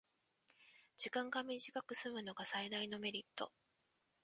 [0.97, 3.51] 時間が短くすむのが最大のメリット